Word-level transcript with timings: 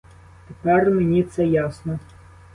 Тепер 0.47 0.91
мені 0.91 1.23
це 1.23 1.47
ясно. 1.47 1.99